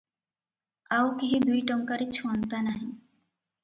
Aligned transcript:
ଆଉ 0.97 1.13
କେହି 1.21 1.43
ଦୁଇ 1.45 1.63
ଟଙ୍କାରେ 1.71 2.11
ଛୁଅନ୍ତା 2.19 2.67
ନାହିଁ। 2.69 2.93